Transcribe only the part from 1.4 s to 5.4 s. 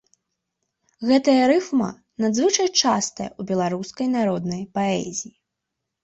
рыфма надзвычай частая ў беларускай народнай паэзіі.